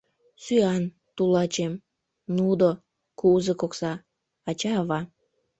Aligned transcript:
«Сӱан... 0.43 0.83
тулачем... 1.15 1.73
нудо... 2.37 2.69
кузык 3.19 3.61
окса... 3.65 3.93
ача-ава...». 4.49 4.99